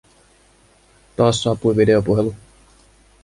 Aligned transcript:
Taas 1.19 1.43
saapui 1.43 1.75
videopuhelu. 1.81 2.35